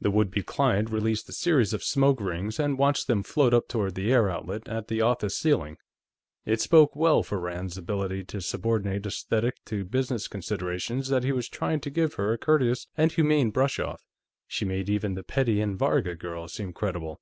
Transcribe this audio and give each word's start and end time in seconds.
The 0.00 0.10
would 0.10 0.30
be 0.30 0.42
client 0.42 0.88
released 0.88 1.28
a 1.28 1.32
series 1.34 1.74
of 1.74 1.84
smoke 1.84 2.22
rings 2.22 2.58
and 2.58 2.78
watched 2.78 3.06
them 3.06 3.22
float 3.22 3.52
up 3.52 3.68
toward 3.68 3.96
the 3.96 4.10
air 4.10 4.30
outlet 4.30 4.66
at 4.66 4.88
the 4.88 5.02
office 5.02 5.36
ceiling. 5.36 5.76
It 6.46 6.62
spoke 6.62 6.96
well 6.96 7.22
for 7.22 7.38
Rand's 7.38 7.76
ability 7.76 8.24
to 8.24 8.40
subordinate 8.40 9.04
esthetic 9.04 9.62
to 9.66 9.84
business 9.84 10.26
considerations 10.26 11.10
that 11.10 11.22
he 11.22 11.32
was 11.32 11.50
trying 11.50 11.80
to 11.80 11.90
give 11.90 12.14
her 12.14 12.32
a 12.32 12.38
courteous 12.38 12.86
and 12.96 13.12
humane 13.12 13.50
brush 13.50 13.78
off. 13.78 14.00
She 14.46 14.64
made 14.64 14.88
even 14.88 15.12
the 15.16 15.22
Petty 15.22 15.60
and 15.60 15.78
Varga 15.78 16.14
girls 16.14 16.54
seem 16.54 16.72
credible. 16.72 17.20